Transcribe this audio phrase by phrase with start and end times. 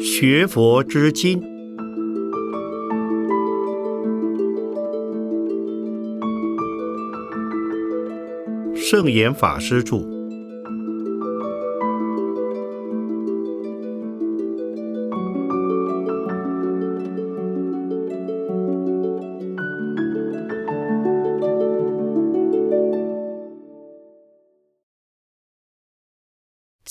[0.00, 1.42] 学佛之经，
[8.74, 10.11] 圣严法师著。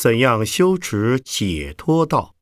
[0.02, 2.34] 怎样修持解脱道？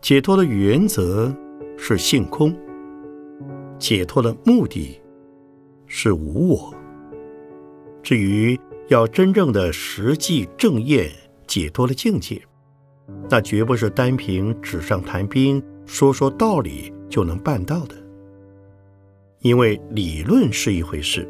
[0.00, 1.36] 解脱的原则
[1.76, 2.56] 是性空，
[3.78, 4.98] 解脱的目的
[5.86, 6.74] 是无我。
[8.02, 11.10] 至于要真正的实际正验
[11.46, 12.40] 解脱的境界，
[13.28, 17.94] 那绝不是单凭纸上谈兵、说说道理就能办到的。
[19.40, 21.28] 因为理论是一回事，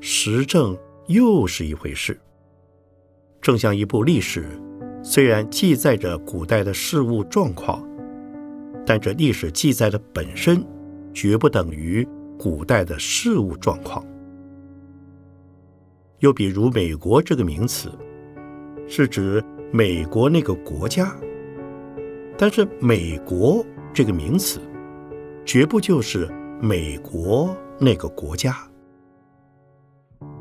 [0.00, 2.18] 实证又是一回事。
[3.42, 4.48] 正像一部历史，
[5.02, 7.86] 虽然记载着古代的事物状况，
[8.86, 10.64] 但这历史记载的本身，
[11.12, 12.06] 绝不等于
[12.38, 14.04] 古代的事物状况。
[16.20, 17.90] 又比如“美国”这个名词，
[18.88, 19.44] 是指。
[19.70, 21.14] 美国那个国家，
[22.38, 24.60] 但是“美国”这个名词，
[25.44, 26.26] 绝不就是
[26.58, 28.56] 美国那个国家。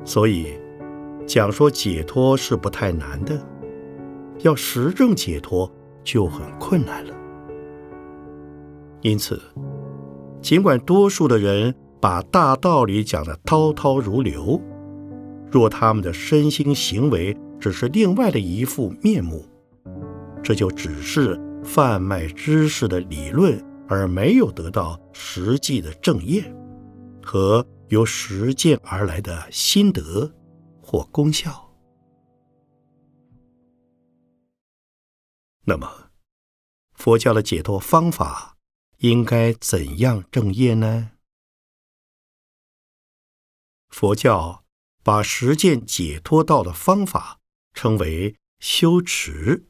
[0.05, 0.57] 所以，
[1.25, 3.37] 讲说解脱是不太难的，
[4.43, 5.69] 要实证解脱
[6.05, 7.13] 就很困难了。
[9.01, 9.41] 因此，
[10.41, 14.61] 尽管多数的人把大道理讲得滔滔如流，
[15.51, 19.45] 若他们的身心行为，只是另外的一副面目，
[20.43, 26.43] 这就只是贩卖知识的理论，而没有得到实际的正业
[27.23, 30.31] 和由实践而来的心得
[30.81, 31.63] 或功效。
[35.65, 36.11] 那么，
[36.93, 38.55] 佛教的解脱方法
[38.99, 41.11] 应该怎样正业呢？
[43.89, 44.63] 佛教
[45.03, 47.36] 把实践解脱道的方法。
[47.77, 49.67] 称为修持，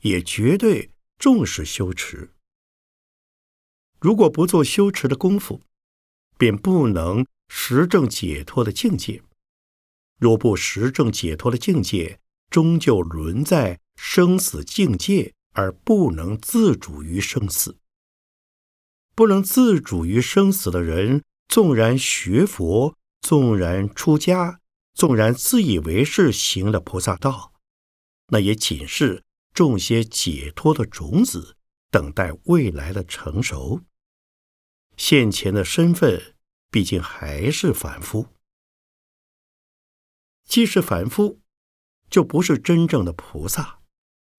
[0.00, 2.34] 也绝对重视修持。
[4.00, 5.62] 如果不做修持的功夫，
[6.36, 9.22] 便不能实证解脱的境界。
[10.18, 12.18] 若不实证解脱的境界，
[12.50, 17.78] 终究沦在生死境界，而不能自主于生死。
[19.14, 24.59] 不能自主于生死的人，纵然学佛，纵然出家。
[24.92, 27.54] 纵然自以为是行了菩萨道，
[28.26, 29.24] 那也仅是
[29.54, 31.56] 种些解脱的种子，
[31.90, 33.82] 等待未来的成熟。
[34.96, 36.36] 现前的身份
[36.70, 38.28] 毕竟还是凡夫，
[40.44, 41.40] 既是凡夫，
[42.10, 43.80] 就不是真正的菩萨。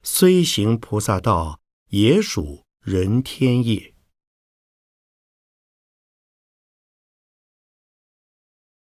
[0.03, 3.95] 虽行菩萨道，也属人天业。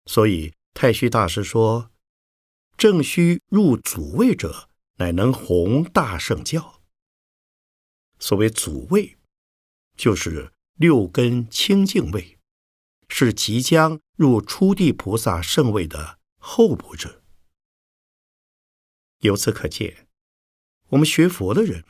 [0.05, 0.56] 所以。
[0.77, 1.91] 太虚大师说
[2.77, 6.83] ：“正须入祖位者，乃能弘大圣教。
[8.19, 9.17] 所谓祖位，
[9.97, 12.39] 就是六根清净位，
[13.09, 17.23] 是即将入初地菩萨圣位的候补者。
[19.21, 20.07] 由此可见，
[20.89, 21.85] 我们学佛的人，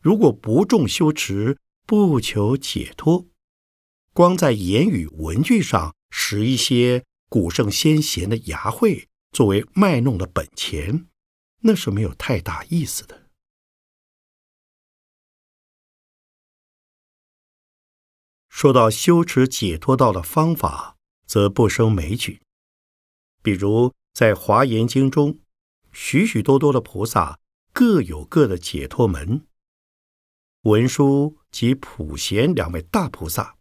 [0.00, 3.26] 如果不重修持，不求解脱，
[4.12, 11.08] 光在言语文句上使一些。”古圣先贤的牙慧作为卖弄的本钱，
[11.60, 13.30] 那是没有太大意思的。
[18.50, 22.42] 说到修持解脱道的方法，则不胜枚举。
[23.42, 25.38] 比如在《华严经》中，
[25.90, 27.40] 许许多多的菩萨
[27.72, 29.46] 各有各的解脱门。
[30.64, 33.56] 文殊及普贤两位大菩萨，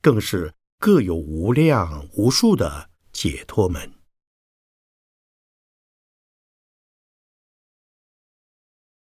[0.00, 2.87] 更是各有无量无数的。
[3.20, 3.94] 解脱门。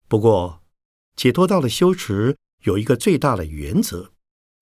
[0.10, 0.66] 不过，
[1.16, 4.12] 解脱道的修持有一个最大的原则，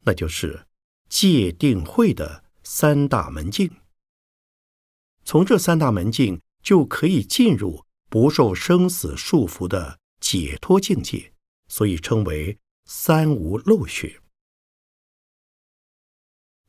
[0.01, 0.67] 那就是
[1.09, 3.81] 戒定慧的三大门径。
[5.25, 11.33] 从这三大门径就可以进入不受生死束缚的解脱境界，
[11.67, 14.21] 所以称为三无漏学。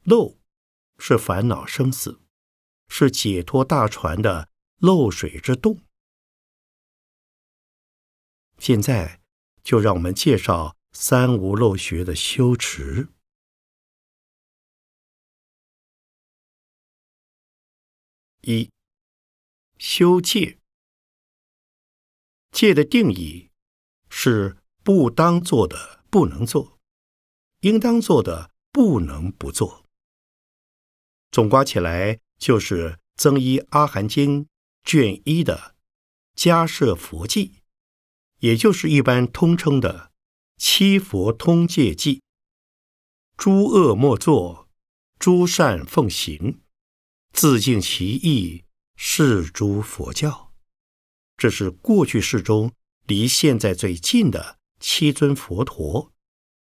[0.04, 0.38] 漏
[0.96, 2.22] 是烦恼生死。
[2.90, 5.80] 是解脱大船的漏水之洞。
[8.58, 9.22] 现在
[9.62, 13.08] 就让我们介绍三无漏学的修持。
[18.42, 18.70] 一、
[19.78, 20.58] 修戒。
[22.50, 23.50] 戒的定义
[24.10, 26.78] 是不当做的不能做，
[27.60, 29.84] 应当做的不能不做。
[31.30, 34.44] 总括起来，就是《增一阿含经》
[34.82, 35.76] 卷一的
[36.34, 37.60] 迦摄佛记，
[38.38, 40.10] 也就是一般通称的
[40.56, 42.22] 七佛通戒记。
[43.36, 44.68] 诸恶莫作，
[45.18, 46.62] 诸善奉行，
[47.32, 48.64] 自净其意，
[48.96, 50.52] 是诸佛教。
[51.36, 52.72] 这是过去世中
[53.06, 56.12] 离现在最近的七尊佛陀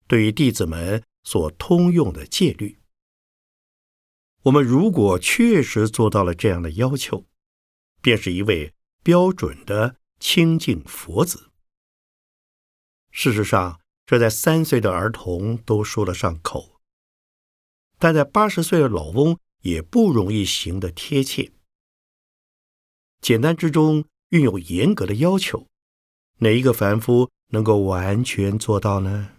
[0.06, 2.78] 对于弟子们所通用的戒律。
[4.44, 7.24] 我们如果确实做到了这样的要求，
[8.02, 11.50] 便是一位标准的清净佛子。
[13.10, 16.78] 事实上，这在三岁的儿童都说得上口，
[17.98, 21.52] 但在八十岁的老翁也不容易行得贴切。
[23.22, 25.66] 简单之中蕴有严格的要求，
[26.40, 29.33] 哪一个凡夫能够完全做到呢？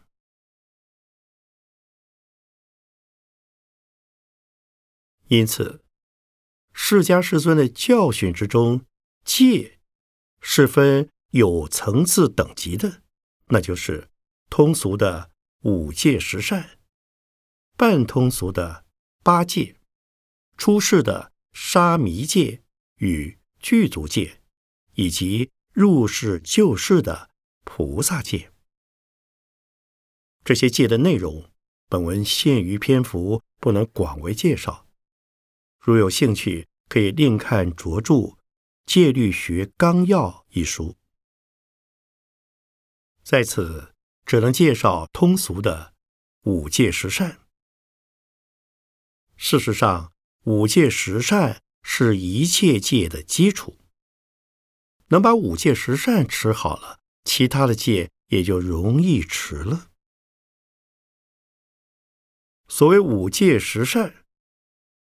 [5.28, 5.84] 因此，
[6.74, 8.86] 释迦世尊的教训之中，
[9.24, 9.80] 戒
[10.40, 13.02] 是分有层次等级的，
[13.48, 14.10] 那就是
[14.50, 15.32] 通俗的
[15.62, 16.78] 五戒十善，
[17.76, 18.86] 半通俗的
[19.24, 19.78] 八戒，
[20.58, 22.62] 出世的沙弥戒
[22.98, 24.42] 与具足戒，
[24.94, 27.32] 以及入世救世的
[27.64, 28.52] 菩萨戒。
[30.44, 31.50] 这些戒的内容，
[31.90, 34.85] 本文限于篇幅，不能广为介绍。
[35.86, 38.14] 如有兴趣，可以另看拙著
[38.88, 40.98] 《戒律学纲要》一书。
[43.22, 43.94] 在此，
[44.26, 45.94] 只能介绍通俗的
[46.42, 47.40] 五戒十善。
[49.36, 50.12] 事实上，
[50.46, 53.78] 五戒十善是一切戒的基础。
[55.10, 59.92] 能把五戒十善持好了，其他的戒也就容易持了。
[62.68, 64.25] 所谓五戒十善。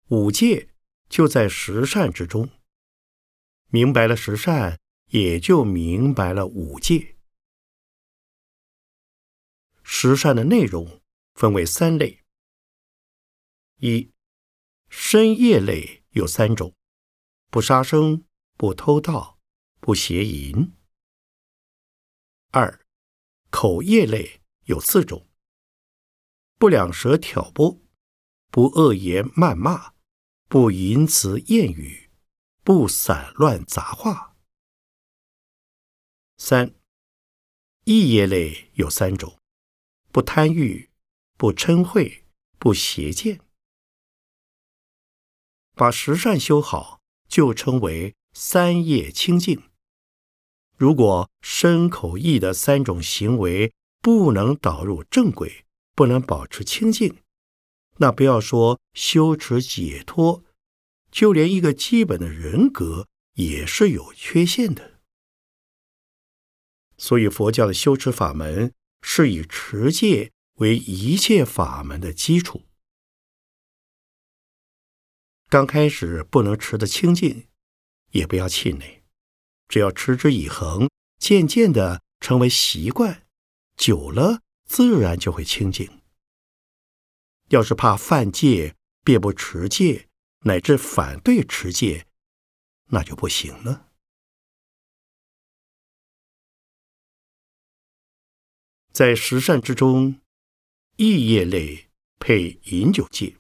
[0.09, 0.69] 五戒
[1.09, 2.51] 就在十善之中，
[3.69, 7.17] 明白了十善，也就明白了五戒。
[9.83, 11.01] 十善的内容
[11.33, 12.23] 分为三类：
[13.79, 14.13] 一、
[14.91, 16.75] 深业类有三种，
[17.51, 18.27] 不杀生、
[18.59, 19.39] 不偷盗、
[19.81, 20.75] 不邪淫；
[22.51, 22.85] 二、
[23.49, 25.27] 口业类有四种，
[26.59, 27.81] 不两舌挑拨、
[28.51, 29.94] 不恶言谩骂。
[30.55, 32.11] 不淫词艳语，
[32.63, 34.37] 不散乱杂话。
[36.37, 36.77] 三
[37.83, 39.37] 意业类有三种：
[40.13, 40.91] 不贪欲，
[41.37, 42.23] 不嗔恚，
[42.57, 43.41] 不邪见。
[45.75, 49.61] 把十善修好，就称为三业清净。
[50.77, 55.67] 如果身口意的三种行为不能导入正轨，
[55.97, 57.19] 不能保持清净。
[57.99, 60.44] 那不要说修持解脱，
[61.15, 65.01] 就连一个基本的人格也是有缺陷的。
[66.99, 72.65] 所以佛教的修持法门是以持戒为一切法门的基础。
[75.49, 77.47] 刚开始不能持得清净，
[78.11, 79.05] 也不要气馁，
[79.69, 80.91] 只要持之以恒，
[81.21, 83.25] 渐渐的成为习惯，
[83.77, 86.01] 久了自然就会清净。
[87.51, 90.09] 要是怕犯戒，便不持戒，
[90.45, 92.07] 乃至反对持戒，
[92.87, 93.91] 那就不行了。
[98.93, 100.21] 在十善之中，
[100.97, 103.37] 意业类配饮酒戒；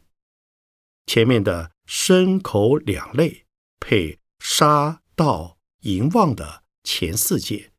[1.07, 3.47] 前面的身口两类
[3.79, 7.73] 配杀盗淫妄的前四戒，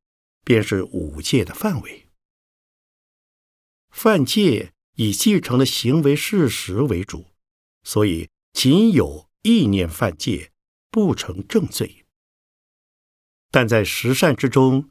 [0.44, 2.10] 便是五戒的范围。
[3.90, 4.72] 犯戒。
[4.98, 7.26] 以继承的行为事实为主，
[7.84, 10.54] 所以仅有意念犯戒
[10.90, 12.06] 不成正罪。
[13.52, 14.90] 但在十善之中，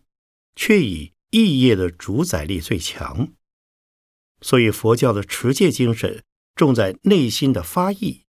[0.54, 3.32] 却以意业的主宰力最强，
[4.42, 6.22] 所以佛教的持戒精神
[6.54, 8.26] 重在内心的发意，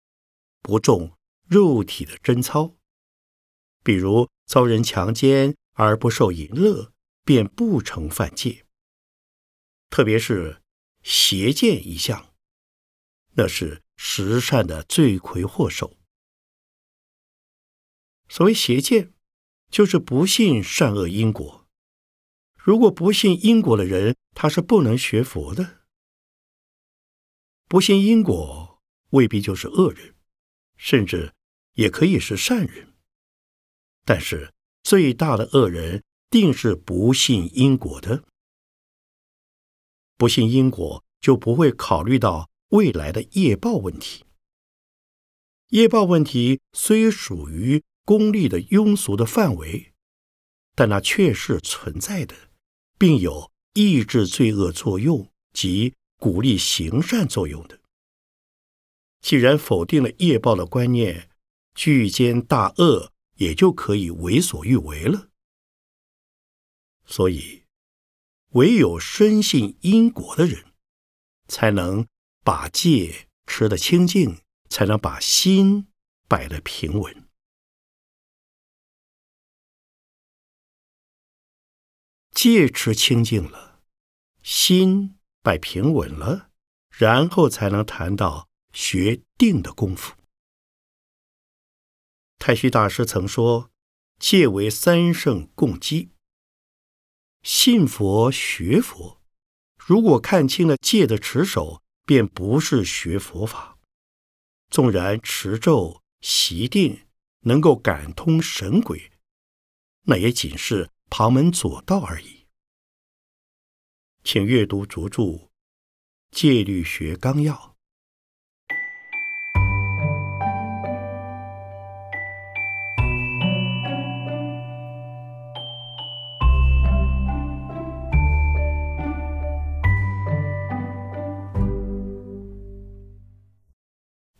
[0.60, 2.76] 不重肉体的贞操。
[3.82, 6.92] 比如遭人强奸而不受淫乐，
[7.24, 8.66] 便不成犯戒。
[9.88, 10.60] 特别是。
[11.02, 12.34] 邪见一项，
[13.32, 15.94] 那是十善的罪魁祸首。
[18.30, 19.12] 所谓邪见，
[19.70, 21.68] 就是不信善恶因果。
[22.54, 25.82] 如果不信因果的人，他是不能学佛的。
[27.68, 28.80] 不信因果
[29.10, 30.14] 未必就是恶人，
[30.78, 31.34] 甚至
[31.74, 32.94] 也可以是善人。
[34.06, 38.24] 但是最大的恶人定是不信因果的。
[40.16, 44.24] 不信因果，就不会考虑到未来的业报问题。
[45.68, 49.92] 业报问题虽属于功利的庸俗的范围，
[50.74, 52.34] 但那却是存在的，
[52.98, 57.80] 并有抑制罪恶作用及鼓励行善作用的。
[59.20, 61.30] 既然否定了业报的观念，
[61.74, 65.28] 巨奸大恶也就可以为所欲为了。
[67.04, 67.64] 所以，
[68.50, 70.64] 唯有深信因果的人，
[71.48, 72.06] 才能
[72.42, 74.40] 把戒持得清净。
[74.70, 75.88] 才能把心
[76.28, 77.28] 摆得平稳。
[82.30, 83.82] 戒持清净了，
[84.44, 86.52] 心摆平稳了，
[86.88, 90.14] 然后才能谈到学定的功夫。
[92.38, 93.72] 太虚大师曾说
[94.20, 96.12] ：“戒为三圣共基。”
[97.42, 99.20] 信佛学佛，
[99.76, 101.79] 如果看清了戒的持守，
[102.10, 103.78] 便不是学佛法。
[104.68, 107.06] 纵然持咒习定
[107.42, 109.12] 能够感通神鬼，
[110.02, 112.48] 那也仅是旁门左道而已。
[114.24, 115.22] 请阅读着著
[116.32, 117.54] 《戒律学纲要》。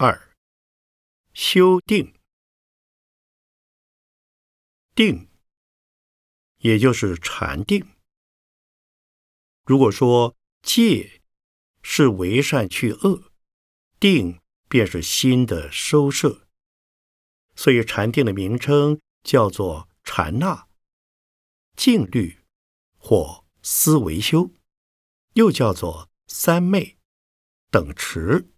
[0.03, 0.35] 二，
[1.35, 2.15] 修定，
[4.95, 5.29] 定，
[6.61, 7.87] 也就是禅定。
[9.67, 11.21] 如果说戒
[11.83, 13.31] 是为善去恶，
[13.99, 14.41] 定
[14.71, 16.47] 便是心的收摄，
[17.55, 20.67] 所以禅定的名称叫做禅那、
[21.77, 22.39] 静虑
[22.97, 24.55] 或思维修，
[25.35, 26.97] 又叫做三昧、
[27.71, 28.51] 等持。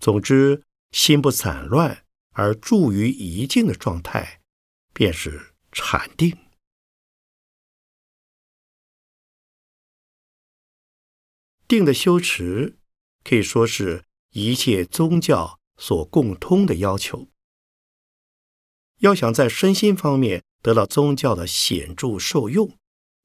[0.00, 4.40] 总之，心不散乱而住于一静的状态，
[4.94, 6.36] 便是禅定。
[11.68, 12.78] 定的修持
[13.22, 17.28] 可以说是一切宗教所共通的要求。
[19.00, 22.76] 要想在身心方面得到宗教的显著受用，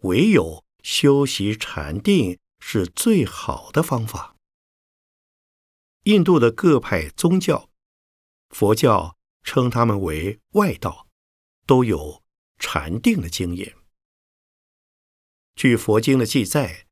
[0.03, 4.34] 唯有修习禅定是最好的方法。
[6.05, 7.71] 印度的各派宗教，
[8.49, 11.07] 佛教称他们为外道，
[11.65, 12.21] 都有
[12.59, 13.75] 禅定的经验。
[15.55, 16.85] 据佛经的记载，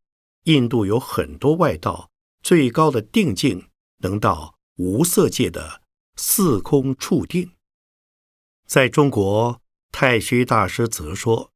[0.46, 2.10] 印度有很多外道，
[2.41, 5.84] 最高的定境能到无色界的
[6.15, 7.51] 四空处定。
[8.65, 11.51] 在中国，太虚大师则说，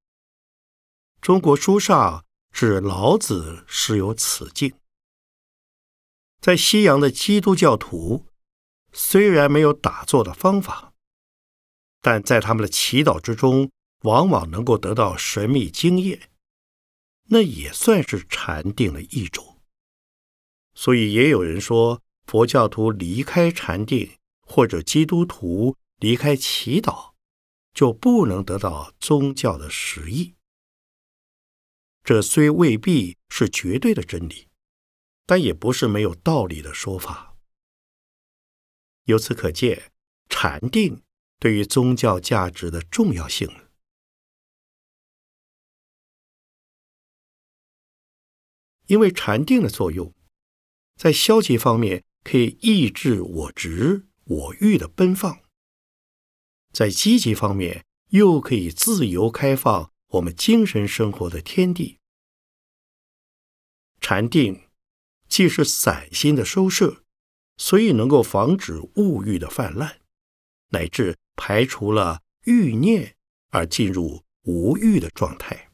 [1.20, 4.76] 中国书上指老子时有此境。
[6.40, 8.26] 在西洋的基督教徒，
[8.94, 10.94] 虽然没有打坐的方法，
[12.02, 13.72] 但在他们的祈祷之中，
[14.04, 16.30] 往往能够得到神秘经验，
[17.26, 19.60] 那也算是禅定的一种。
[20.74, 27.14] 所以也有人说，佛教徒离开禅定，或者基督徒离开祈祷，
[27.74, 30.36] 就不能得到宗教的实意。
[32.04, 34.48] 这虽未必是绝对的真理。
[35.28, 37.38] 但也不是没有道理的说法。
[39.04, 39.92] 由此可见，
[40.30, 41.04] 禅定
[41.38, 43.50] 对于宗教价值的重要性。
[48.88, 50.14] 因为禅定的作用，
[50.96, 55.44] 在消极方面可以抑制我执、我欲的奔放；
[56.72, 62.00] 在积极方面，又可以自由开放我们精神生活的天地。
[64.00, 64.67] 禅定。
[65.28, 67.04] 既是散心的收摄，
[67.58, 70.00] 所以能够防止物欲的泛滥，
[70.70, 73.16] 乃至排除了欲念
[73.50, 75.72] 而进入无欲的状态。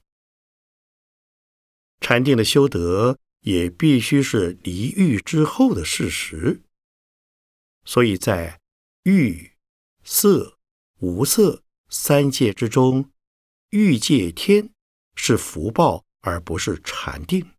[2.01, 6.62] 禅定的修德也必须是离欲之后的事实，
[7.86, 8.60] 所以在
[9.03, 9.51] 欲、
[10.03, 10.57] 色、
[11.00, 13.10] 无色三界之中，
[13.69, 14.69] 欲界天
[15.15, 17.52] 是福报，而不是禅定。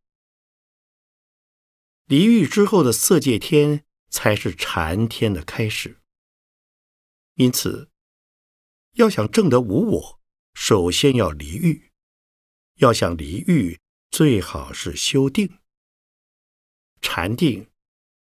[2.07, 6.01] 离欲之后的色界天才是禅天的开始。
[7.35, 7.91] 因此，
[8.93, 10.21] 要想证得无我，
[10.53, 11.91] 首先要离欲。
[12.77, 13.81] 要想离欲，
[14.11, 15.59] 最好是修定。
[17.01, 17.71] 禅定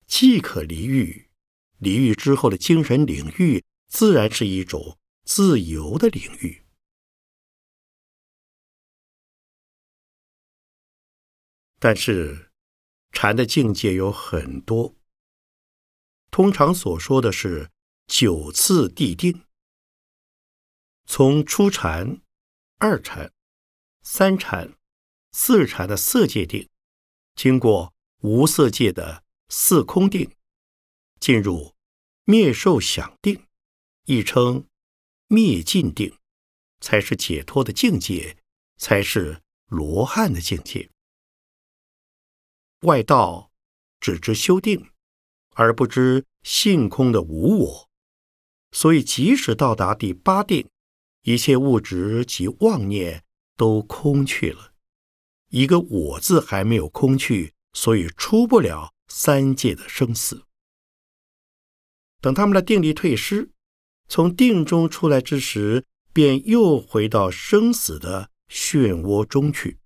[0.08, 1.30] 既可离欲，
[1.78, 6.66] 离欲之后的精神领域，自然是一种自由的领域。
[11.80, 12.53] 但是，
[13.14, 14.96] 禅的境界有很多。
[16.30, 17.70] 通常所说的是
[18.08, 19.44] 九次地定，
[21.06, 22.20] 从初禅、
[22.80, 23.32] 二禅、
[24.02, 24.74] 三禅、
[25.32, 26.68] 四禅的色界定，
[27.36, 30.36] 经过无色界的四空定，
[31.20, 31.76] 进入
[32.26, 33.46] 灭受想定，
[34.06, 34.68] 亦称
[35.28, 36.18] 灭尽定，
[36.82, 38.38] 才是解脱的境界，
[38.78, 40.90] 才是罗汉的境界。
[42.84, 43.52] 外道
[44.00, 44.90] 只知修定，
[45.56, 47.90] 而不知性空的无我，
[48.72, 50.68] 所以即使到达第八定，
[51.24, 53.24] 一切物质及妄念
[53.56, 54.74] 都空去了，
[55.50, 60.44] 一个我字还没有空去，所以出不了三界的生死。
[62.20, 63.52] 等他们的定力退失，
[64.08, 69.80] 从定中出来之时，便又回到生死的漩涡中去。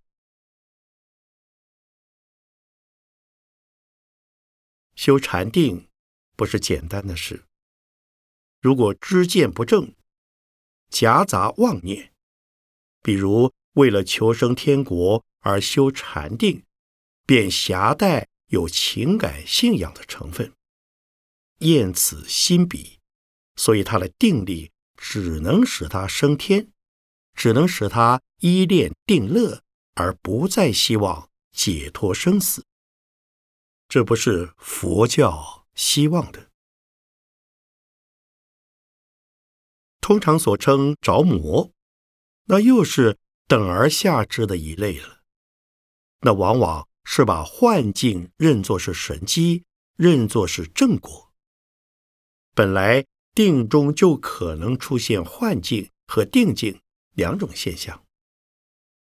[4.98, 5.88] 修禅定
[6.36, 7.46] 不是简单的事。
[8.60, 9.94] 如果知见不正，
[10.90, 12.12] 夹杂妄念，
[13.04, 16.64] 比如为了求生天国而修禅定，
[17.28, 20.52] 便携带有情感信仰的成分，
[21.60, 22.98] 厌此心彼，
[23.56, 26.72] 所以他的定力只能使他升天，
[27.36, 29.62] 只能使他依恋定乐，
[29.94, 32.66] 而不再希望解脱生死。
[33.88, 36.52] 这不是佛教希望的。
[40.02, 41.72] 通常所称着魔，
[42.46, 43.18] 那又是
[43.48, 45.22] 等而下之的一类了。
[46.22, 51.32] 那往往是把幻境认作是神机，认作是正果。
[52.54, 58.04] 本来定中就可能出现幻境和定境两种现象，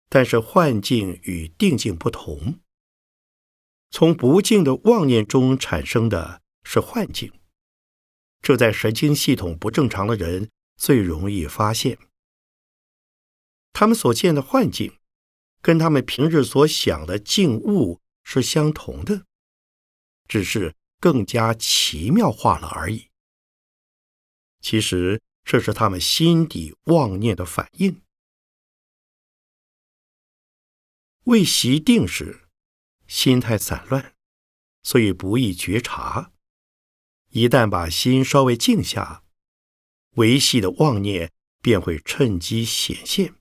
[0.09, 2.61] 但是幻境与定境不同。
[3.90, 7.33] 从不净的妄念中产生的是幻境，
[8.42, 11.98] 这在神经系统不正常的人最容易发现。
[13.72, 14.98] 他们所见的幻境，
[15.62, 19.24] 跟他们平日所想的静物是相同的，
[20.27, 23.09] 只是更加奇妙化了而已。
[24.61, 28.03] 其实这是他们心底妄念的反应。
[31.24, 32.48] 未习定时。
[33.09, 34.14] 心态散乱，
[34.85, 36.31] 所以不易觉察。
[37.31, 39.25] 一旦把心稍微静下，
[40.12, 43.35] 维系的妄念便会趁机显现。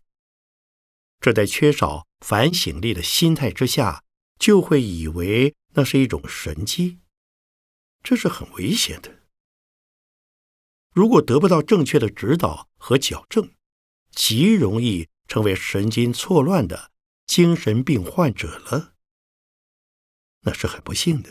[1.20, 4.04] 这在缺少反省力的心态之下，
[4.40, 7.00] 就会以为那是一种神机，
[8.02, 9.24] 这是很危险的。
[10.94, 13.52] 如果得不到正确的指导和矫正，
[14.12, 16.92] 极容易成为神经错乱的
[17.26, 18.96] 精神病患者了。
[20.42, 21.30] 那是很不幸的。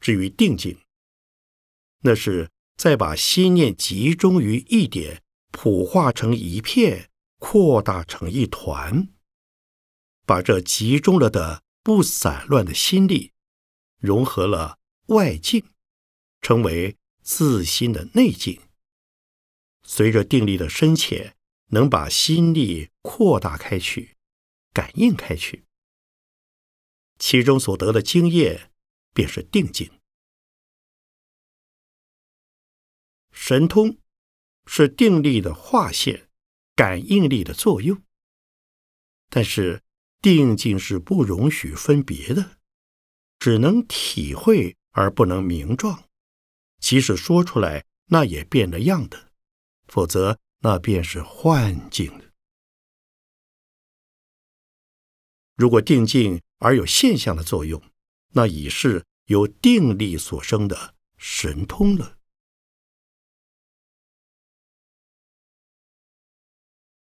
[0.00, 0.80] 至于定境，
[2.00, 9.08] 那是再把心念集中于一点，普化成一片，扩大成一团，
[10.26, 13.32] 把这集中了的不散乱的心力，
[13.98, 15.70] 融合了外境，
[16.40, 18.60] 成为自心的内境。
[19.84, 21.36] 随着定力的深浅。
[21.72, 24.14] 能把心力扩大开去，
[24.74, 25.64] 感应开去，
[27.18, 28.70] 其中所得的经验
[29.14, 29.90] 便是定境。
[33.30, 33.96] 神通
[34.66, 36.28] 是定力的划线，
[36.76, 38.02] 感应力的作用。
[39.30, 39.82] 但是
[40.20, 42.58] 定境是不容许分别的，
[43.38, 46.04] 只能体会而不能名状，
[46.80, 49.32] 即使说出来，那也变了样的，
[49.88, 50.38] 否则。
[50.62, 52.32] 那便是幻境了。
[55.54, 57.82] 如果定境而有现象的作用，
[58.28, 62.18] 那已是由定力所生的神通了。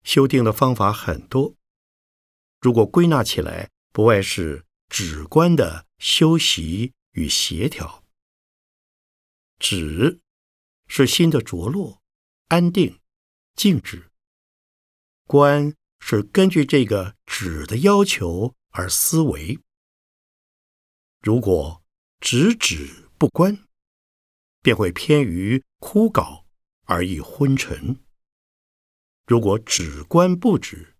[0.02, 1.54] 修定的方法很多，
[2.61, 8.04] 如果归纳起来，不外是止观的修习与协调。
[9.59, 10.20] 止
[10.88, 12.02] 是心的着落、
[12.48, 13.00] 安定。
[13.57, 14.11] 静止
[15.27, 19.59] 观是根据这个止的要求而思维。
[21.23, 21.83] 如果
[22.21, 23.66] 只止不观，
[24.61, 26.45] 便会偏于枯槁
[26.85, 28.05] 而易昏沉。
[29.27, 30.95] 如果只观不止，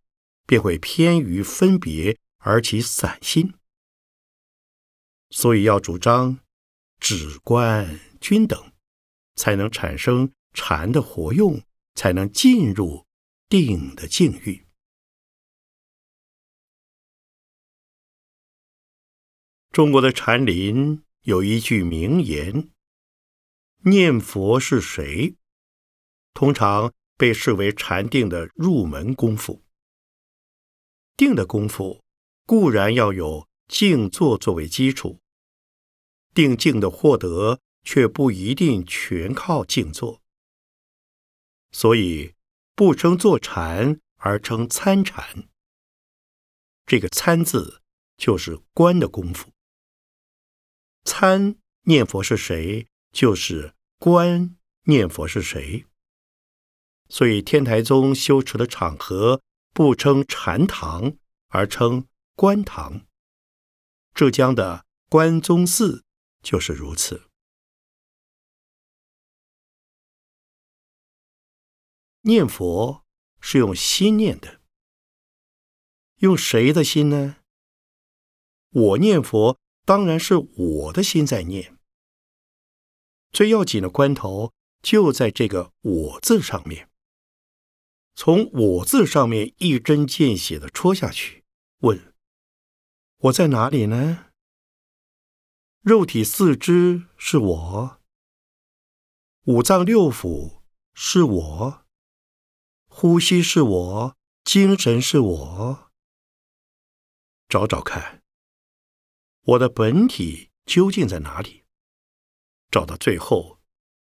[0.47, 3.55] 便会偏于分别而起散心。
[5.31, 6.41] 所以要主张
[6.99, 8.73] 止观均等，
[9.35, 11.63] 才能产生禅的活用，
[11.97, 13.07] 才能进入
[13.49, 14.69] 定的境遇。
[19.73, 22.71] 中国的禅林有一句名言
[23.85, 25.35] ：“念佛是谁？”
[26.33, 26.95] 通常。
[27.19, 29.65] 被视为禅定的入门功夫。
[31.17, 32.05] 定的功夫
[32.45, 35.19] 固然要有静坐作为基础，
[36.35, 40.23] 定静的获得却不一定全靠静坐。
[41.77, 42.33] 所以
[42.75, 45.47] 不称坐禅，而称参禅。
[46.87, 47.83] 这个“参”字
[48.17, 49.51] 就是观的功夫。
[51.05, 55.85] 参念佛是谁，就是观念佛是谁。
[57.11, 59.43] 所以，天台宗修持的场合
[59.75, 63.03] 不称禅堂，而称观堂。
[64.15, 66.03] 浙江的关宗寺
[66.43, 67.26] 就是如此。
[72.27, 73.05] 念佛
[73.41, 74.61] 是用心念的，
[76.17, 77.37] 用谁的心呢？
[78.71, 81.79] 我念佛，当然是我的心在念。
[83.31, 86.91] 最要紧的关头就在这个“我”字上面。
[88.17, 91.45] 从我字上面一针见血的戳下去，
[91.79, 92.13] 问：
[93.19, 94.33] 我在哪里呢？
[95.81, 98.01] 肉体四肢是我，
[99.45, 100.63] 五脏六腑
[100.93, 101.86] 是我，
[102.99, 105.93] 呼吸是我，精神是我。
[107.47, 108.23] 找找看，
[109.43, 111.65] 我的本体究竟在哪里？
[112.71, 113.61] 找到最后，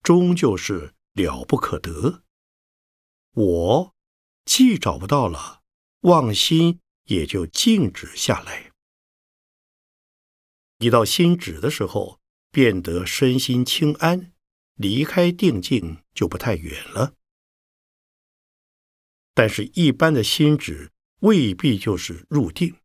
[0.03, 2.23] 终究是了不可得。
[3.33, 3.95] 我
[4.47, 5.61] 既找不到了，
[6.05, 8.73] 妄心也就静止下来。
[10.79, 12.19] 一到心止的时候，
[12.51, 14.33] 便得身心清安，
[14.77, 17.13] 离开定境就不太远了。
[19.35, 20.91] 但是，一般的心止
[21.21, 22.77] 未必就是入定。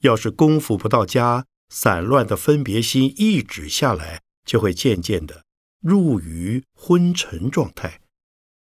[0.00, 5.44] 要是功夫不到家，散乱的分别心一止下来，就会渐渐的
[5.80, 8.00] 入于昏沉状态。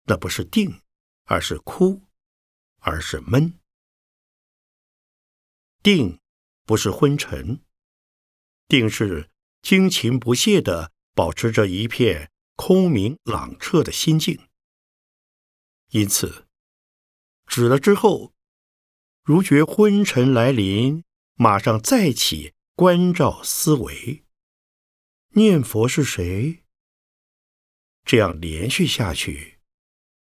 [0.05, 0.81] 那不是定，
[1.25, 2.01] 而是哭，
[2.79, 3.53] 而是闷。
[5.81, 6.19] 定
[6.65, 7.61] 不是昏沉，
[8.67, 9.29] 定是
[9.61, 14.39] 精勤不懈的保持着一片空明朗澈的心境。
[15.91, 16.45] 因此，
[17.55, 18.33] 止了之后，
[19.23, 21.03] 如觉昏沉来临，
[21.35, 24.23] 马上再起关照思维，
[25.35, 26.63] 念佛是谁？
[28.03, 29.59] 这样连续下去。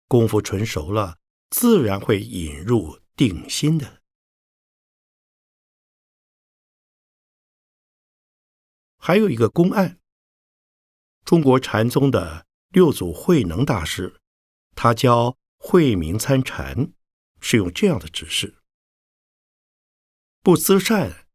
[0.09, 1.19] 功夫纯熟了，
[1.51, 4.01] 自然会引入定心的。
[8.97, 10.01] 还有一个公案，
[11.27, 14.19] 中国禅宗的六祖慧能大师，
[14.75, 16.95] 他教慧明参禅，
[17.41, 18.63] 是用这样的指示：
[20.43, 21.27] 不思善，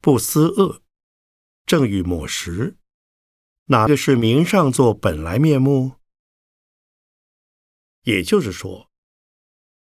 [0.00, 0.82] 不思恶，
[1.66, 2.76] 正欲抹时，
[3.66, 5.96] 哪个是明上座本来面目？
[8.02, 8.90] 也就是说，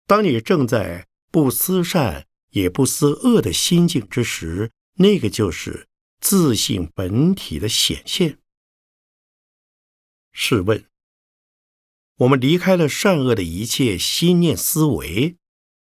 [0.06, 5.88] 当你正在不思善也不思恶的心境之时，那个就是
[6.20, 8.38] 自信本体的显现。
[10.32, 10.86] 试问，
[12.18, 15.36] 我们离开了善恶的一切心念思维，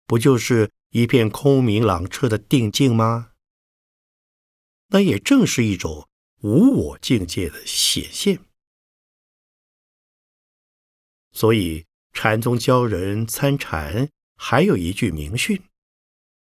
[0.09, 3.33] 不就是一片空明朗澈的定境吗？
[4.87, 6.09] 那也正是一种
[6.41, 8.43] 无我境界的显现。
[11.31, 11.85] 所以。
[12.11, 15.63] 禅宗教人参禅，还有一句名训，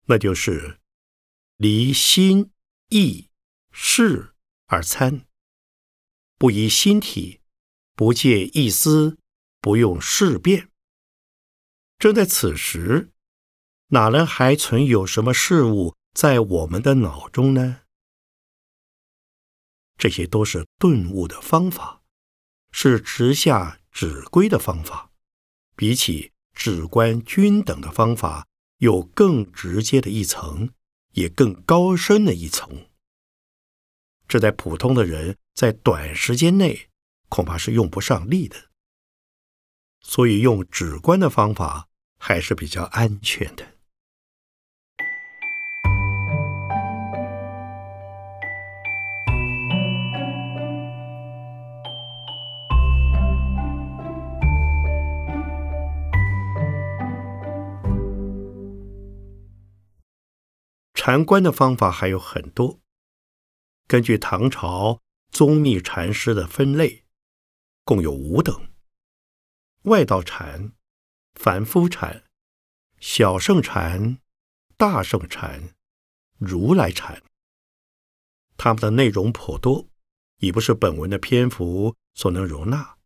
[0.05, 0.79] 那就是
[1.57, 2.51] “离心
[2.87, 3.29] 意
[3.69, 4.33] 事
[4.67, 5.27] 而参，
[6.37, 7.41] 不依心体，
[7.95, 9.19] 不借意思，
[9.59, 10.71] 不用事变。”
[11.99, 13.11] 正在此时，
[13.93, 17.81] 哪能还存有什么事物在我们的脑中呢？
[19.97, 22.01] 这些都是顿悟的方法，
[22.71, 25.11] 是直下指归的方法。
[25.75, 30.71] 比起指观均等的方法，有更直接的一层，
[31.11, 32.87] 也更高深的一层。
[34.27, 36.89] 这在普通的人在短时间内
[37.27, 38.69] 恐怕是用不上力的，
[39.99, 43.70] 所以用指观的方法还是比较安全的。
[61.03, 62.79] 禅观的方法还有很多。
[63.87, 67.05] 根据唐朝宗密禅师的分类，
[67.83, 68.71] 共有五等：
[69.85, 70.73] 外道禅、
[71.33, 72.25] 凡夫禅、
[72.99, 74.19] 小圣禅、
[74.77, 75.73] 大圣禅、
[76.37, 77.23] 如来禅。
[78.55, 79.89] 他们的内容颇多，
[80.37, 82.99] 已不是本文的篇幅所能容纳。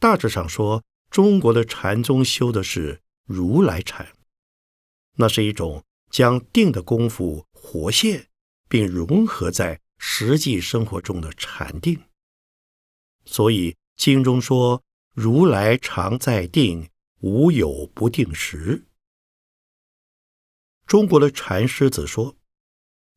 [0.00, 4.16] 大致上说，中国的禅宗修的是如来禅，
[5.14, 8.28] 那是一种将定的功夫活现
[8.68, 12.00] 并融合在实际生活中的禅定。
[13.24, 16.88] 所以经中说：“如来常在定，
[17.20, 18.84] 无有不定时。”
[20.86, 22.36] 中国的禅师则说：“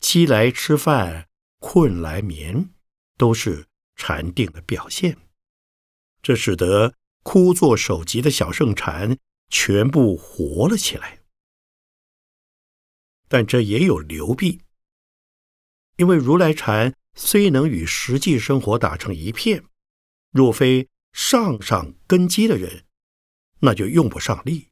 [0.02, 1.28] 饥来吃饭，
[1.60, 2.72] 困来眠，
[3.18, 5.18] 都是禅定的表现。”
[6.24, 9.18] 这使得枯坐守寂的小圣禅
[9.50, 11.19] 全部活了起来。
[13.30, 14.60] 但这也有流弊，
[15.96, 19.64] 因为如来禅虽能与实际生活打成一片，
[20.32, 22.86] 若非上上根基的人，
[23.60, 24.68] 那就用不上力。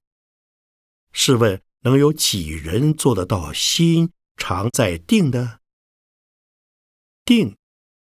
[1.13, 5.61] 试问，能有几人做得到心常在定的？
[7.23, 7.55] 定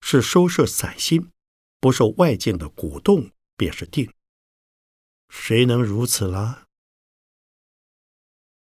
[0.01, 1.31] 是收摄散心。
[1.81, 4.13] 不受外境的鼓动，便是定。
[5.29, 6.67] 谁能如此了？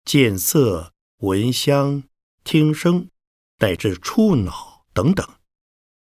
[0.05, 2.05] 见色、闻香、
[2.45, 3.11] 听声，
[3.59, 5.27] 乃至触脑等等，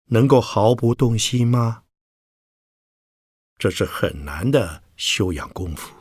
[0.06, 1.84] 能够毫不动心吗？
[3.58, 5.94] 这是很难的修养功夫。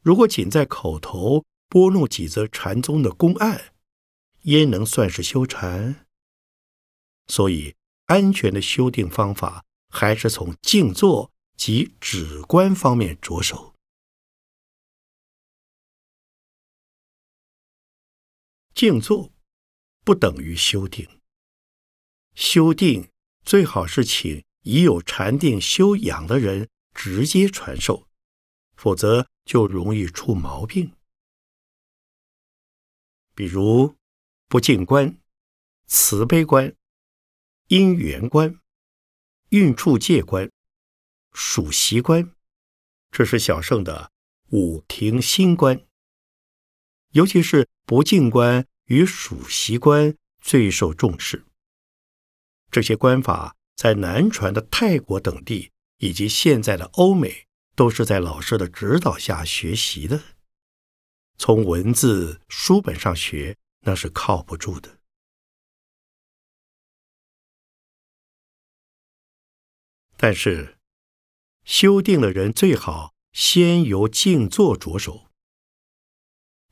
[0.00, 3.72] 如果仅在口头拨弄几则禅宗的公案，
[4.42, 6.06] 焉能算是修禅？
[7.28, 7.74] 所以。
[8.06, 13.69] 安全的修订方法还是从静坐及止观方面着手。
[18.80, 19.30] 静坐
[20.06, 21.06] 不等于修定，
[22.34, 23.10] 修定
[23.44, 28.08] 最好是请已有禅定修养的人直接传授，
[28.74, 30.96] 否则就容易出毛病。
[33.34, 33.98] 比如
[34.48, 35.18] 不净观、
[35.84, 36.74] 慈悲观。
[37.66, 38.58] 因缘观、
[39.50, 40.50] 运处界观、
[41.34, 42.34] 属习观，
[43.10, 44.10] 这是小圣的
[44.52, 45.86] 五庭心观。
[47.10, 51.44] 尤其是不净观与属习官最受重视。
[52.72, 60.20] 这些官法在南传的泰国等地，以及现在的欧美，都是在老师的指导下学习的。
[61.38, 64.98] 从文字书本上学，那是靠不住的。
[70.16, 70.78] 但是，
[71.64, 75.29] 修定的人最好先由静坐着手。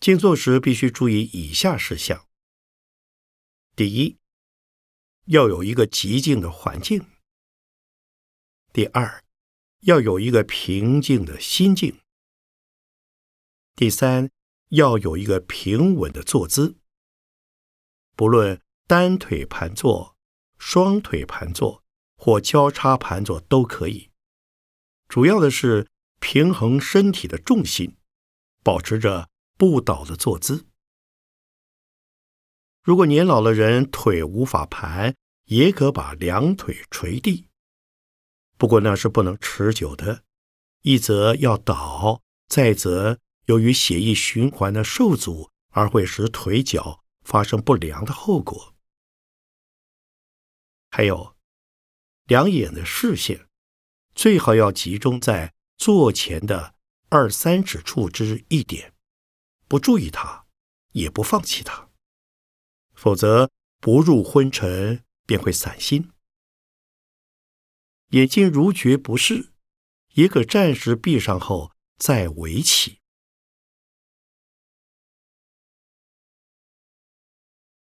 [0.01, 2.27] 静坐时必须注意以下事项：
[3.75, 4.19] 第一，
[5.27, 7.03] 要有一个极静的环境；
[8.73, 9.25] 第二，
[9.81, 12.01] 要有一个平静的心境；
[13.75, 14.31] 第三，
[14.69, 16.79] 要有一个平稳的坐姿。
[18.15, 20.17] 不论单腿盘坐、
[20.59, 21.85] 双腿盘坐。
[22.21, 24.11] 或交叉盘坐都可以，
[25.07, 25.87] 主要的是
[26.19, 27.97] 平衡身体的重心，
[28.65, 30.67] 保持着不倒的坐姿。
[32.83, 37.49] 如果年老的人腿无法盘，也可把两腿垂地，
[38.57, 40.25] 不过那是不能持久的，
[40.81, 48.75] 一则要倒，再则由于血液循环的受阻，而会使腿脚发生不良的后果。
[50.91, 51.37] 还有。
[52.29, 53.49] 两眼的视线
[54.15, 56.75] 最好要集中在坐前的
[57.09, 58.93] 二三指处之一点，
[59.69, 60.47] 不注意它，
[60.93, 61.89] 也不放弃它，
[62.95, 66.11] 否则不入昏沉便会散心。
[68.09, 69.53] 眼睛如觉不适，
[70.15, 72.99] 也可暂时闭上后再围起。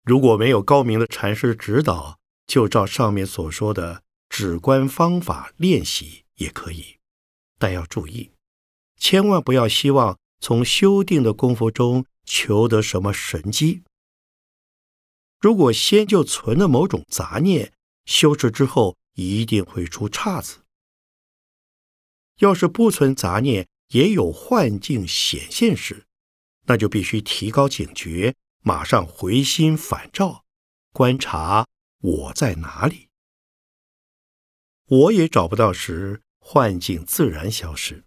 [0.05, 4.03] 如果没有高明的禅师指导，就照上面所说的。
[4.29, 6.99] 止观方法练习也可以，
[7.59, 8.33] 但要注意，
[8.97, 13.85] 千万不要希望从修定的功夫中求得什么神机。
[15.39, 17.73] 如果先就存了某种杂念，
[18.07, 20.65] 修持之后一定会出岔子。
[22.39, 26.07] 要是不存杂念，也有幻境显现时，
[26.63, 30.45] 那就必须提高警觉，马上回心反照，
[30.93, 31.69] 观察
[32.01, 33.09] 我在哪里。
[34.87, 38.03] 我也找不到时，幻境自然消失；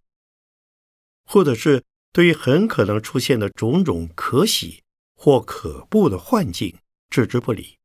[1.23, 7.77] 或者是对于很可能出现的种种可喜或可怖的幻境置之不理。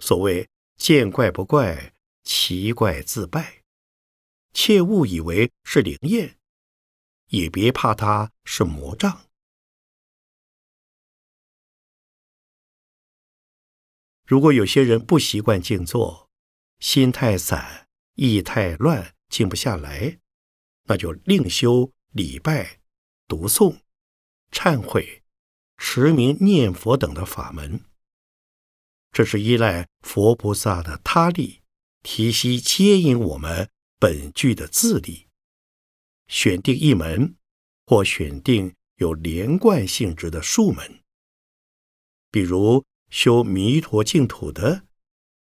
[0.00, 3.62] 所谓见怪不怪，奇怪自败，
[4.52, 6.36] 切勿以为是灵验，
[7.28, 9.28] 也别怕它是魔障。
[14.26, 16.28] 如果有些人不习惯静坐，
[16.80, 20.18] 心太散，意太乱，静不下来，
[20.86, 22.81] 那就另修礼拜。
[23.32, 23.78] 读诵、
[24.50, 25.22] 忏悔、
[25.78, 27.80] 持名念佛等的法门，
[29.10, 31.62] 这是依赖佛菩萨的他力，
[32.02, 35.28] 提息接引我们本具的自力。
[36.28, 37.36] 选定一门，
[37.86, 41.02] 或选定有连贯性质的数门。
[42.30, 44.84] 比如修弥陀净土的，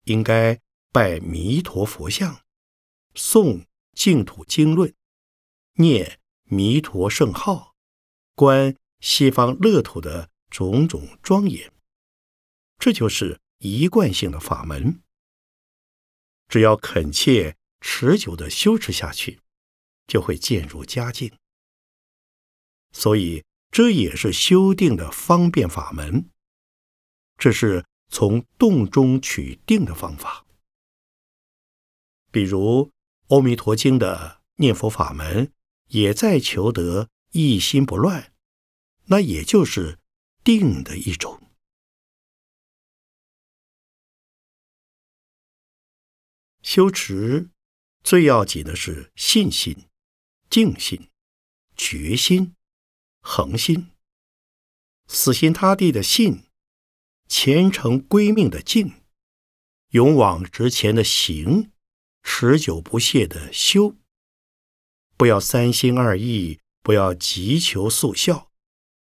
[0.05, 0.61] 应该
[0.93, 2.43] 拜弥陀佛像，
[3.17, 4.95] 诵净土经论，
[5.75, 7.70] 念弥陀圣号。
[8.41, 11.71] 观西方乐土的种种庄严，
[12.79, 15.03] 这就是一贯性的法门。
[16.49, 19.41] 只要恳切持久的修持下去，
[20.07, 21.31] 就会渐入佳境。
[22.93, 26.31] 所以这也是修定的方便法门。
[27.37, 30.47] 这是从动中取定的方法。
[32.31, 32.91] 比如
[33.37, 35.53] 《阿弥陀经》的念佛法门，
[35.89, 38.30] 也在求得一心不乱。
[39.11, 39.99] 那也就是
[40.45, 41.43] 定的一种。
[46.63, 47.51] 修持
[48.05, 49.89] 最要紧的是信心、
[50.49, 51.11] 静心、
[51.77, 52.55] 决心、
[53.21, 53.91] 恒心、
[55.09, 56.45] 死心塌地的信、
[57.27, 59.03] 虔诚归命的敬、
[59.89, 61.73] 勇往直前的行、
[62.23, 63.97] 持久不懈的修。
[65.17, 68.50] 不要三心二意，不要急求速效。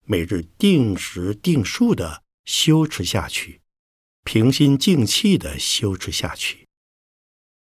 [0.06, 3.62] 每日定时定数的修持下去，
[4.24, 6.68] 平心静气的修持下去，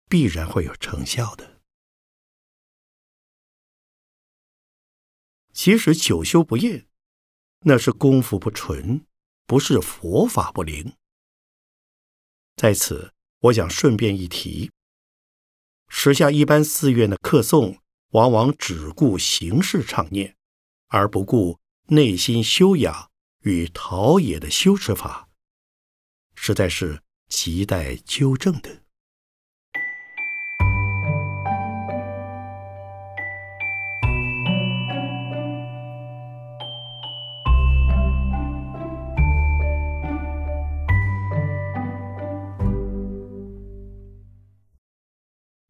[0.07, 1.59] 必然会有成效的。
[5.51, 6.87] 即使久修不厌，
[7.61, 9.05] 那是功夫不纯，
[9.45, 10.93] 不是佛法不灵。
[12.55, 14.71] 在此，我想顺便一提：
[15.89, 17.79] 时下一般寺院的课诵，
[18.11, 20.37] 往往只顾形式唱念，
[20.87, 21.58] 而不顾。
[21.91, 25.27] 内心修养与陶冶的修持法，
[26.35, 28.83] 实在是亟待纠正的。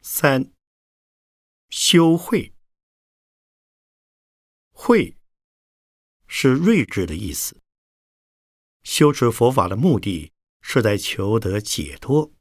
[0.02, 0.52] 三
[1.70, 2.54] 修慧，
[4.72, 5.19] 慧。
[6.30, 7.60] 是睿智的意思。
[8.84, 12.32] 修持佛法的目的是在求得解脱。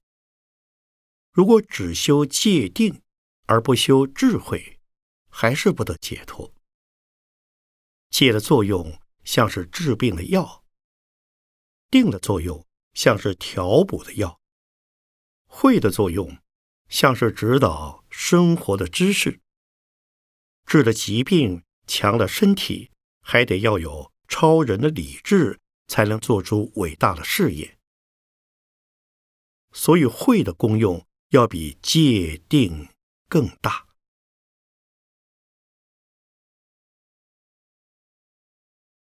[1.33, 3.03] 如果只修戒定
[3.46, 4.79] 而不修智慧，
[5.29, 6.55] 还是不得解脱。
[8.11, 10.64] 戒的作用像是治病的药，
[11.90, 14.40] 定的作用像是调补的药，
[15.46, 16.38] 慧的作用
[16.88, 19.40] 像是指导生活的知识。
[20.64, 22.90] 治了疾病，强了身体。
[23.30, 27.78] 还得要有超人的理智，才能做出伟大的事业。
[29.70, 32.88] 所以，慧的功用要比戒定
[33.28, 33.86] 更大。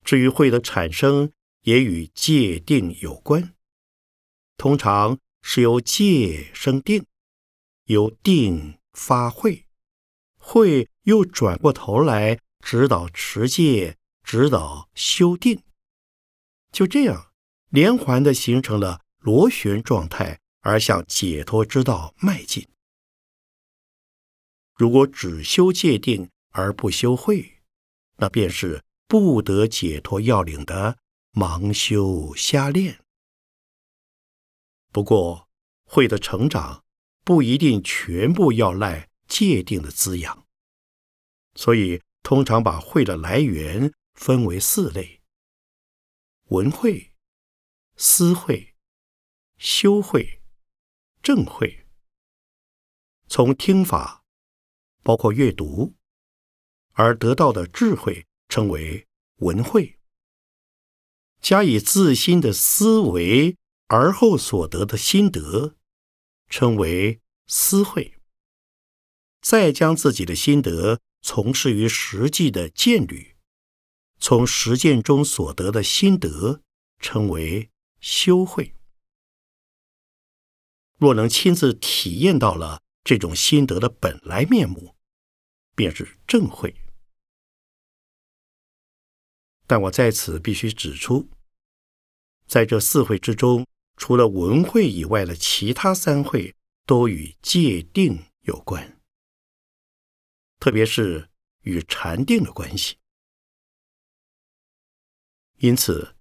[0.03, 3.55] 至于慧的产生，也与戒定有关。
[4.57, 7.05] 通常是由戒生定，
[7.85, 9.65] 由定发慧，
[10.37, 13.96] 慧又转过头来指导持戒。
[14.27, 15.63] 指导修定，
[16.73, 17.31] 就这样
[17.69, 22.67] 连环的形成了螺旋状态，而向解脱之道迈进。
[24.75, 27.61] 如果只修戒定而不修慧，
[28.17, 30.97] 那便是不得解脱要领的
[31.32, 32.99] 盲修瞎练。
[34.91, 35.47] 不过，
[35.86, 36.84] 慧的成长
[37.23, 40.45] 不一定全部要赖戒定的滋养，
[41.55, 43.93] 所以通常把慧的来源。
[44.18, 45.22] 分为四类：
[46.47, 47.13] 文会、
[47.95, 48.76] 思会、
[49.57, 50.41] 修会、
[51.22, 51.86] 正会。
[53.28, 54.26] 从听法，
[55.03, 55.95] 包括阅读，
[56.93, 59.07] 而得到的智慧，称为
[59.38, 59.99] 文会；
[61.39, 63.55] 加以自心的思维，
[63.86, 65.78] 而后所得的心得，
[66.49, 68.15] 称为思会；
[69.41, 73.36] 再将自己的心得从事于实际的见履。
[74.20, 76.61] 从实践中所得的心得，
[76.99, 78.74] 称为修慧。
[80.97, 84.95] 若能亲自体验到了这种心得的本来面目，
[85.76, 86.76] 便是正慧。
[89.68, 91.30] 但我在此必须指出，
[92.47, 96.55] 在这四会之中，除了文会以外的其他三会，
[96.86, 98.99] 都与戒定有关，
[100.59, 101.30] 特别是
[101.61, 102.97] 与禅定的关系。
[105.60, 106.16] 因此，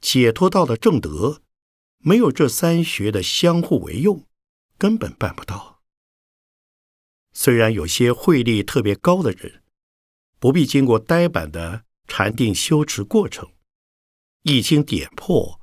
[0.00, 1.42] 解脱道的正德，
[1.98, 4.28] 没有这三学的相互为用，
[4.78, 5.82] 根本办不到。
[7.32, 9.64] 虽然有些慧力特别高的人，
[10.38, 13.52] 不必经过呆板的禅定修持过程，
[14.42, 15.60] 一经点破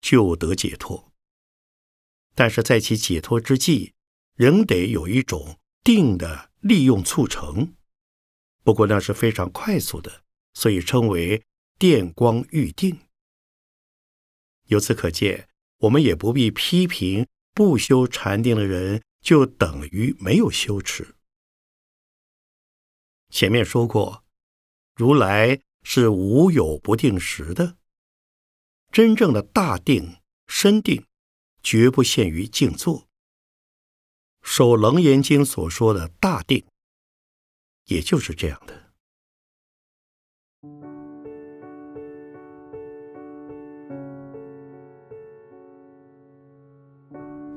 [0.00, 1.12] 就得解脱，
[2.34, 3.92] 但是在其解脱之际，
[4.34, 7.74] 仍得有一种定的利用促成。
[8.64, 11.44] 不过那是非常快速的，所以称为。
[11.78, 12.98] 电光预定。
[14.64, 15.48] 由此可见，
[15.78, 21.14] 我们也不必批评不修禅定的人就等于没有修持。
[23.28, 24.24] 前面说过，
[24.94, 27.76] 如来是无有不定时的，
[28.90, 30.16] 真正的大定、
[30.46, 31.04] 深定，
[31.62, 33.06] 绝不限于静坐。
[34.42, 36.64] 守楞严经所说的大定，
[37.86, 38.85] 也就是这样的。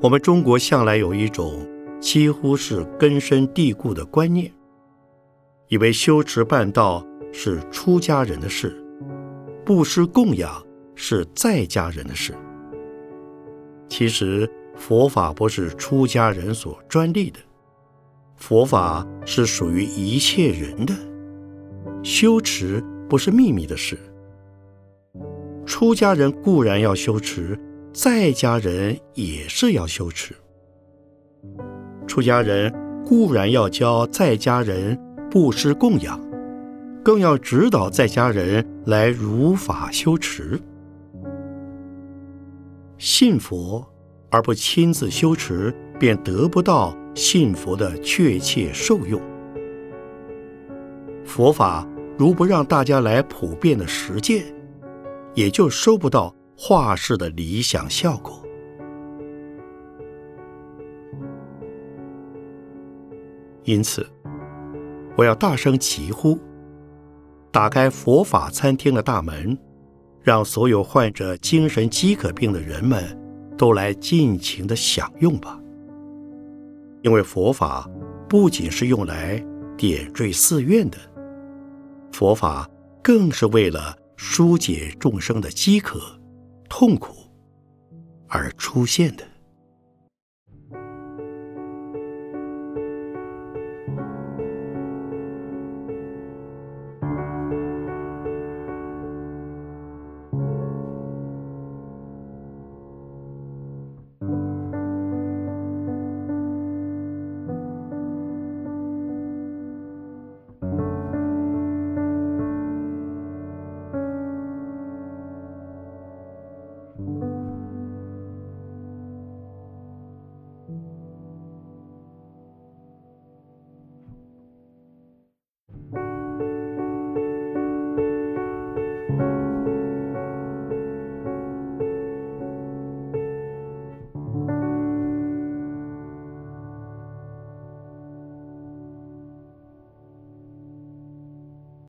[0.01, 1.67] 我们中国向来有一种
[1.99, 4.49] 几乎是根深蒂固的观念，
[5.67, 8.81] 以为修持办道是出家人的事，
[9.65, 12.33] 布施供养是在家人的事。
[13.89, 17.39] 其实佛法不是出家人所专利的，
[18.37, 20.93] 佛法是属于一切人的。
[22.03, 23.97] 修持不是秘密的事，
[25.65, 27.59] 出家人固然要修持。
[27.91, 30.35] 在家人也是要修持，
[32.05, 32.71] 出家人
[33.03, 34.97] 固然要教在家人
[35.29, 36.19] 布施供养，
[37.03, 40.59] 更要指导在家人来如法修持。
[42.99, 43.85] 信佛
[44.29, 49.19] 而不亲自修持，便得不到信佛的确切受用。
[51.25, 51.87] 佛法
[52.17, 54.45] 如不让大家来普遍的实践，
[55.33, 56.33] 也就收不到。
[56.61, 58.43] 画室的理想效果。
[63.63, 64.05] 因此，
[65.15, 66.37] 我要大声疾呼，
[67.49, 69.57] 打开佛法餐厅的大门，
[70.21, 73.17] 让所有患者精神饥渴病的人们
[73.57, 75.57] 都来尽情的享用吧。
[77.03, 77.89] 因为佛法
[78.27, 79.41] 不仅是用来
[79.77, 80.97] 点缀寺院的，
[82.11, 82.69] 佛法
[83.01, 86.18] 更是为了疏解众生的饥渴。
[86.69, 87.15] 痛苦
[88.27, 89.28] 而出现的。